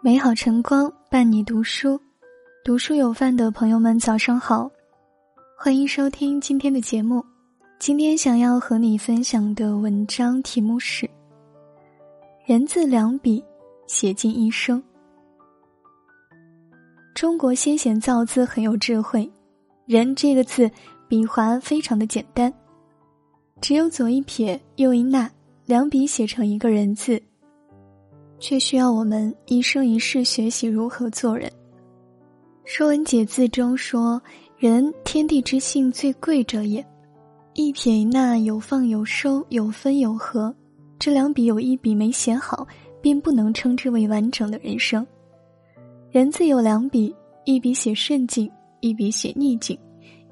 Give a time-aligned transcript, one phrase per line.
[0.00, 2.00] 美好晨光伴你读书，
[2.64, 4.70] 读书有范的朋友们早上好，
[5.56, 7.24] 欢迎收听今天的节目。
[7.80, 11.10] 今天想要和你分享的文章题目是：
[12.46, 13.42] 人字两笔
[13.88, 14.80] 写尽一生。
[17.12, 19.28] 中国先贤造字很有智慧，
[19.84, 20.70] 人这个字
[21.08, 22.52] 笔划非常的简单，
[23.60, 25.28] 只有左一撇，右一捺，
[25.66, 27.20] 两笔写成一个人字。
[28.40, 31.50] 却需要我们一生一世学习如何做人。
[32.64, 34.20] 《说文解字》中说
[34.58, 36.84] ：“人天地之性最贵者也，
[37.54, 40.54] 一撇一捺有放有收，有分有合。
[40.98, 42.66] 这两笔有一笔没写好，
[43.00, 45.06] 便不能称之为完整的人生。
[46.10, 49.76] 人字有两笔，一笔写顺境，一笔写逆境；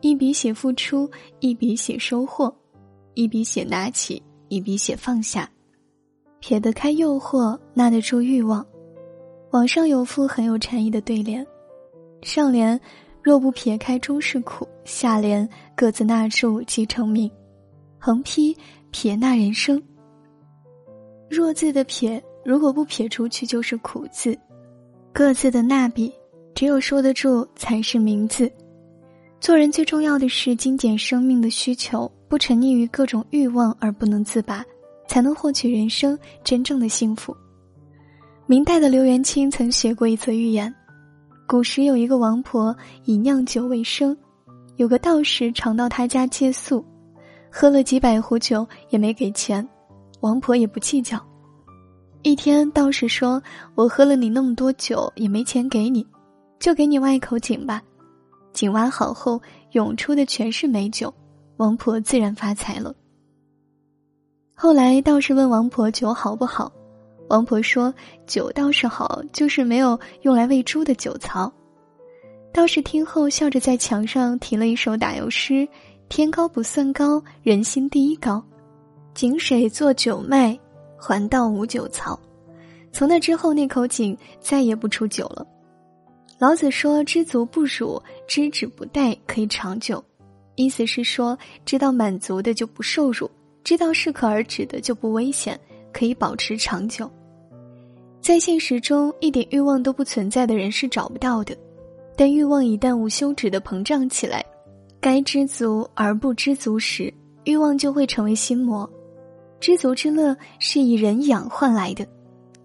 [0.01, 2.53] 一笔写付出，一笔写收获；
[3.15, 5.51] 一笔写拿起，一笔写放下。”
[6.41, 8.65] 撇得开诱惑，捺得住欲望。
[9.51, 11.47] 网上有副很有禅意的对联：
[12.23, 12.79] 上联
[13.23, 17.31] “若不撇开终是苦”，下联“各自捺住即成名”。
[17.99, 18.57] 横批
[18.91, 19.83] “撇捺人生”。
[21.29, 24.33] 若字的撇，如果不撇出去就是苦字；
[25.13, 26.13] 各自的捺笔，
[26.55, 28.51] 只有说得住才是名字。
[29.41, 34.65] 做人最重要的是精简生命的需求，不沉溺于各种欲望而不能自拔。
[35.07, 37.37] 才能获取人生真正的幸福。
[38.47, 40.73] 明代的刘元清曾写过一则寓言：
[41.47, 44.17] 古时有一个王婆以酿酒为生，
[44.77, 46.85] 有个道士常到她家借宿，
[47.51, 49.67] 喝了几百壶酒也没给钱，
[50.21, 51.21] 王婆也不计较。
[52.23, 53.41] 一天，道士说
[53.77, 56.05] ：“我喝了你那么多酒也没钱给你，
[56.59, 57.81] 就给你挖一口井吧。
[58.53, 59.41] 井挖好后，
[59.73, 61.13] 涌出的全是美酒，
[61.57, 62.93] 王婆自然发财了。”
[64.59, 66.73] 后来道士问王婆酒好不好，
[67.29, 67.93] 王婆说
[68.27, 71.53] 酒倒是好，就是没有用来喂猪的酒槽。
[72.55, 75.69] 道士听后笑着在墙上题了一首打油诗：
[76.09, 78.43] 天高不算高，人心第一高。
[79.13, 80.59] 井水做酒卖，
[80.97, 82.19] 还道无酒槽。
[82.95, 85.47] 从那之后，那口井再也不出酒了。
[86.39, 90.03] 老子说：“知足不辱，知止不殆，可以长久。”
[90.57, 93.31] 意思是说，知道满足的就不受辱。
[93.67, 95.59] 知道适可而止的就不危险，
[95.93, 97.11] 可以保持长久。
[98.21, 101.59] 在现实中，一点欲望都不存在的人是找不到的，
[102.17, 104.47] 但欲望一旦无休止的膨胀起来，
[105.01, 107.13] 该知足而不知足时，
[107.43, 108.89] 欲望就会成为心魔。
[109.59, 112.07] 知足之乐是以人养换来的，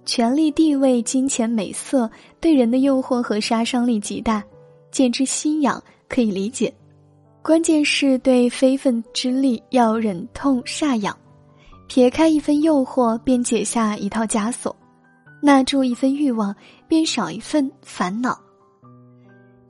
[0.06, 2.08] 权力、地位、金钱、美色
[2.40, 4.44] 对人的诱惑和杀伤力极大，
[4.92, 6.72] 简直心痒，可以理解。
[7.44, 11.18] 关键是对非分之力要忍痛煞养，
[11.88, 14.72] 撇开一分诱惑，便解下一套枷锁；
[15.42, 16.56] 纳住一份欲望，
[16.88, 18.40] 便少一份烦恼。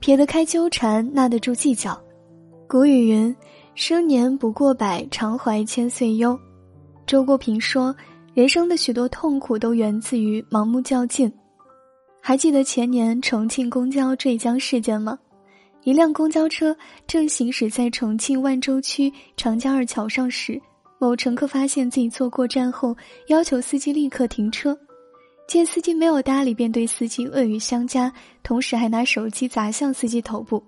[0.00, 1.98] 撇得开纠缠，捺得住计较。
[2.68, 3.34] 古语云
[3.74, 6.38] ：“生年不过百，常怀千岁忧。”
[7.06, 7.94] 周国平说
[8.34, 11.32] ：“人生的许多痛苦都源自于盲目较劲。”
[12.20, 15.18] 还记得前年重庆公交坠江事件吗？
[15.84, 16.76] 一辆公交车
[17.08, 20.60] 正行驶在重庆万州区长江二桥上时，
[21.00, 24.78] 某乘客发现自己坐过站后，要求司机立刻停车。
[25.48, 28.12] 见司机没有搭理，便对司机恶语相加，
[28.44, 30.62] 同时还拿手机砸向司机头部。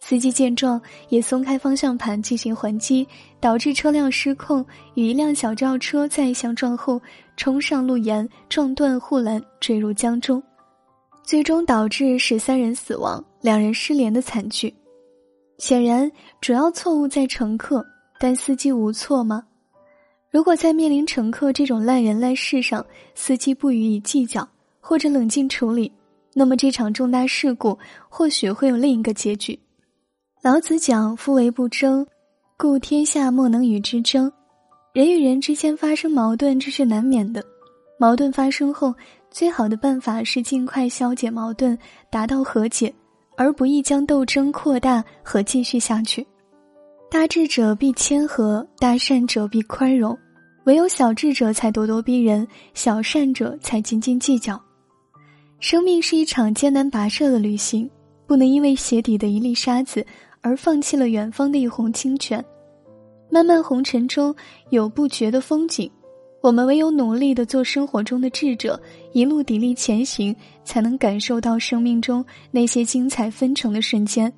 [0.00, 3.06] 司机见状，也松开方向盘进行还击，
[3.38, 4.64] 导致车辆失控，
[4.94, 6.98] 与一辆小轿车再相撞后，
[7.36, 10.42] 冲上路沿，撞断护栏，坠入江中。
[11.22, 14.72] 最终导致十三人死亡、两人失联的惨剧。
[15.58, 16.10] 显然，
[16.40, 17.84] 主要错误在乘客，
[18.18, 19.44] 但司机无错吗？
[20.30, 24.48] 如果在面临乘客这种烂人烂事上，司机不予以计较
[24.80, 25.92] 或者冷静处理，
[26.32, 29.58] 那么这场重大事故或许会有另一个结局。
[30.40, 32.06] 老子讲：“夫为不争，
[32.56, 34.32] 故天下莫能与之争。”
[34.94, 37.44] 人与人之间发生矛盾，这是难免的。
[37.98, 38.94] 矛盾发生后。
[39.30, 41.78] 最好的办法是尽快消解矛盾，
[42.10, 42.92] 达到和解，
[43.36, 46.26] 而不宜将斗争扩大和继续下去。
[47.10, 50.16] 大智者必谦和，大善者必宽容，
[50.64, 54.60] 唯有小智者才咄咄逼人，小善者才斤斤计较。
[55.58, 57.88] 生命是一场艰难跋涉的旅行，
[58.26, 60.04] 不能因为鞋底的一粒沙子
[60.40, 62.44] 而放弃了远方的一泓清泉。
[63.30, 64.34] 漫漫红尘中
[64.70, 65.90] 有不绝的风景。
[66.42, 68.78] 我们唯有努力的做生活中的智者，
[69.12, 70.34] 一路砥砺前行，
[70.64, 74.30] 才能感受到生命中那些精彩纷呈的瞬间。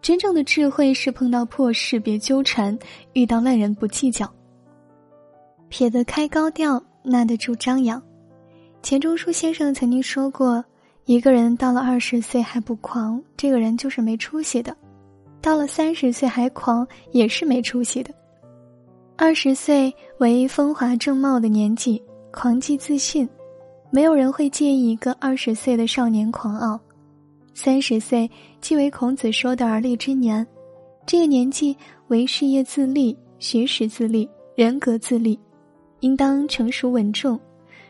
[0.00, 2.76] 真正的智慧是碰到破事别纠缠，
[3.12, 4.32] 遇到烂人不计较。
[5.68, 8.02] 撇得开高调，耐得住张扬。
[8.82, 10.64] 钱钟书先生曾经说过
[11.04, 14.72] ：“一个人到了二十岁还不狂，这个人就是没出息的；
[15.42, 18.10] 到了三十岁还狂，也是没出息的。”
[19.16, 22.02] 二十岁为风华正茂的年纪，
[22.32, 23.28] 狂气自信，
[23.90, 26.78] 没有人会介意一个二十岁的少年狂傲。
[27.54, 28.28] 三十岁
[28.60, 30.44] 即为孔子说的而立之年，
[31.06, 31.76] 这个年纪
[32.08, 35.38] 为事业自立、学识自立、人格自立，
[36.00, 37.38] 应当成熟稳重。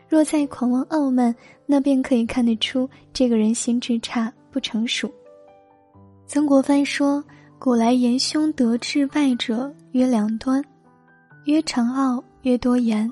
[0.06, 1.34] 若再狂妄傲慢，
[1.64, 5.10] 那便可以看得出这个人心智差、不成熟。
[6.26, 7.24] 曾国藩说
[7.58, 10.62] ：“古来言凶得志败者，曰两端，
[11.44, 13.10] 曰长傲，曰多言。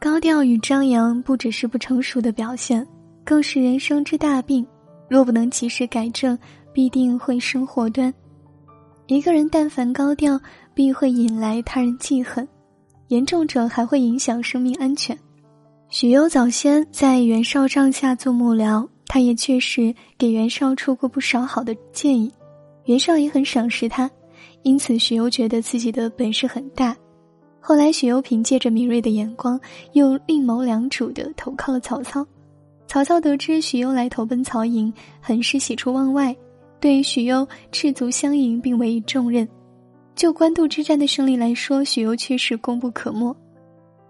[0.00, 2.86] 高调与张扬不只是不成熟的表现，
[3.22, 4.66] 更是人生之大病。”
[5.10, 6.38] 若不能及时改正，
[6.72, 8.12] 必定会生祸端。
[9.08, 10.40] 一个人但凡高调，
[10.72, 12.48] 必会引来他人记恨，
[13.08, 15.16] 严重者还会影响生命安全。
[15.90, 22.32] 许攸早先在袁绍帐下做幕僚，他也确实给袁绍出过不少好的建议，
[22.86, 24.10] 袁绍也很赏识他，
[24.62, 26.96] 因此许攸觉得自己的本事很大。
[27.64, 29.58] 后来许攸凭借着敏锐的眼光，
[29.92, 32.26] 又另谋良主的投靠了曹操。
[32.88, 36.36] 曹操得知许攸来投奔曹营，很是喜出望外，
[36.80, 39.48] 对许攸赤足相迎，并委以重任。
[40.16, 43.34] 就官渡之战的胜利来说，许攸确实功不可没。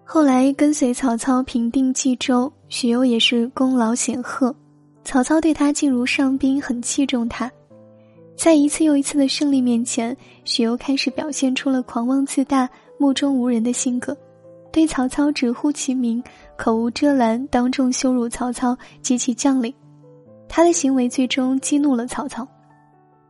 [0.02, 4.54] 后来跟随曹操平定冀州，许攸也是功劳显赫。
[5.04, 7.52] 曹操对他敬如上宾，很器重他。
[8.36, 12.68] 在一次又一次的胜利面前，许攸开始表现出了狂妄自大、
[12.98, 14.16] 目中无人的性格。
[14.72, 16.22] 对曹操直呼其名，
[16.56, 19.72] 口无遮拦，当众羞辱曹操及其将领。
[20.48, 22.46] 他的行为最终激怒了曹操，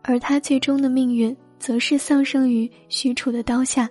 [0.02, 3.90] 而他最终的命运则是丧生于许褚的刀下。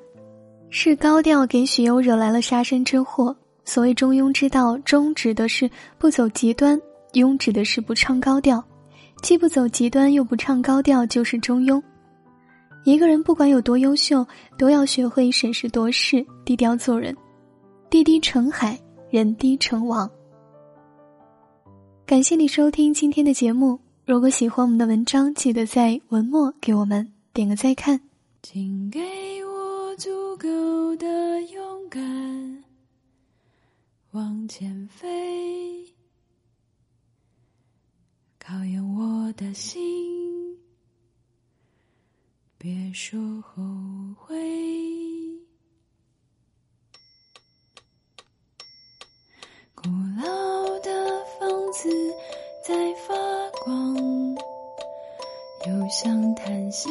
[0.69, 3.36] 是高调给许攸惹来了杀身之祸。
[3.66, 6.81] 所谓中庸之道，中指的是不走极端，
[7.13, 8.63] 庸指的是不唱高调。
[9.22, 11.82] 既不走极端，又不唱高调，就是中庸。
[12.84, 14.26] 一个人不管有多优秀，
[14.58, 17.16] 都要学会审时度势，低调做人。
[17.90, 18.80] 地低成海，
[19.10, 20.10] 人低成王。
[22.06, 23.80] 感谢你收听今天的节目。
[24.06, 28.02] 如果喜欢我们的文章，记得在文末给我们点个再看。
[28.42, 29.00] 请给
[29.46, 32.64] 我足够的勇敢，
[34.12, 35.61] 往前飞，
[39.42, 40.56] 的心，
[42.60, 43.64] 别说后
[44.16, 44.38] 悔。
[49.74, 49.90] 古
[50.22, 51.90] 老的房子
[52.64, 53.16] 在发
[53.66, 53.96] 光，
[55.66, 56.88] 又像叹息。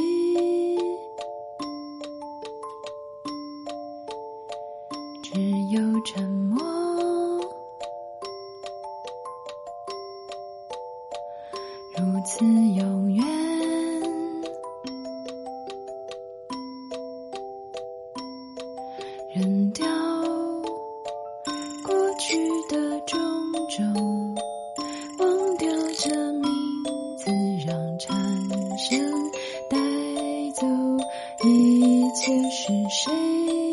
[31.43, 33.70] 一切是谁？